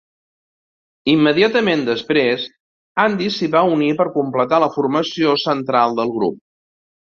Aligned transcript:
Immediatament 1.11 1.83
després, 1.89 2.47
Andy 3.05 3.29
s'hi 3.37 3.51
va 3.57 3.63
unir 3.75 3.91
per 4.01 4.09
completar 4.17 4.63
la 4.67 4.73
formació 4.81 5.37
central 5.47 5.97
del 6.03 6.19
grup. 6.19 6.45